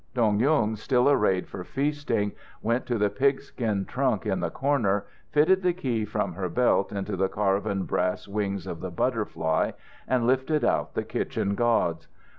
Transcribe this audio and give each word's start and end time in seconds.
Dong 0.15 0.39
Yung, 0.39 0.75
still 0.75 1.07
arrayed 1.07 1.47
for 1.47 1.63
feasting, 1.63 2.31
went 2.63 2.87
to 2.87 2.97
the 2.97 3.11
pigskin 3.11 3.85
trunk 3.85 4.25
in 4.25 4.39
the 4.39 4.49
corner, 4.49 5.05
fitted 5.29 5.61
the 5.61 5.73
key 5.73 6.05
from 6.05 6.33
her 6.33 6.49
belt 6.49 6.91
into 6.91 7.15
the 7.15 7.29
carven 7.29 7.83
brass 7.83 8.27
wings 8.27 8.65
of 8.65 8.79
the 8.79 8.89
butterfly, 8.89 9.73
and 10.07 10.25
lifted 10.25 10.65
out 10.65 10.95
the 10.95 11.03
kitchen 11.03 11.53
gods. 11.53 12.07